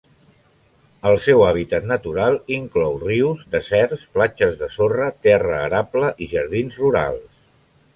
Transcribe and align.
El 1.09 1.17
seu 1.25 1.43
hàbitat 1.47 1.85
natural 1.91 2.39
inclou 2.57 2.97
rius, 3.05 3.45
deserts, 3.59 4.09
platges 4.19 4.59
de 4.65 4.75
sorra, 4.81 5.15
terra 5.29 5.65
arable 5.71 6.15
i 6.27 6.35
jardins 6.37 6.87
rurals. 6.87 7.35